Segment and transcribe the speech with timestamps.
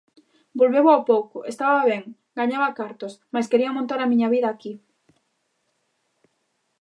[0.59, 2.03] Volveu ao pouco, "estaba ben,
[2.39, 4.73] gañaba cartos, mais quería montar a miña vida aquí".